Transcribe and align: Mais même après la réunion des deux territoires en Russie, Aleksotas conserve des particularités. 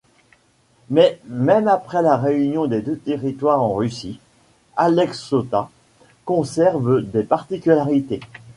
Mais 0.89 1.19
même 1.27 1.67
après 1.67 2.01
la 2.01 2.17
réunion 2.17 2.65
des 2.65 2.81
deux 2.81 2.97
territoires 2.97 3.61
en 3.61 3.75
Russie, 3.75 4.19
Aleksotas 4.75 5.69
conserve 6.25 7.03
des 7.03 7.21
particularités. 7.21 8.19